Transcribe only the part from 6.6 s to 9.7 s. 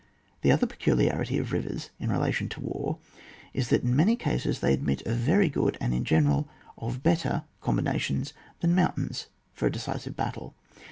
of better combinations than mountains for